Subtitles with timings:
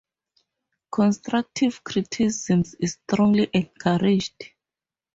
[0.91, 4.45] Constructive criticism is strongly encouraged.